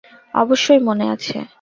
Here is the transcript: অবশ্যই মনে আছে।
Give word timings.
অবশ্যই 0.33 0.79
মনে 0.79 1.05
আছে। 1.09 1.37